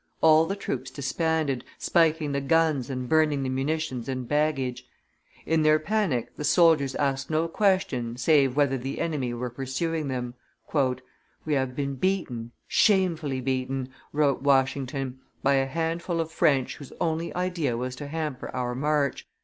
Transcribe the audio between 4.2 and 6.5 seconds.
baggage; in their panic the